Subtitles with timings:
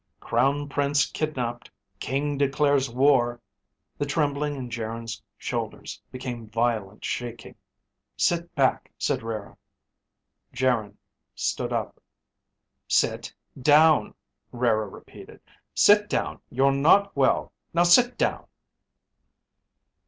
[0.19, 1.69] CROWN PRINCE KIDNAPED!
[1.99, 3.39] KING DECLARES WAR!
[3.99, 7.53] The trembling in Geryn's shoulders became violent shaking.
[8.17, 9.55] "Sit back," said Rara.
[10.55, 10.97] Geryn
[11.35, 12.01] stood up.
[12.87, 14.15] "Sit down,"
[14.51, 15.39] Rara repeated.
[15.75, 16.41] "Sit down.
[16.49, 17.53] You're not well.
[17.71, 18.47] Now sit down!"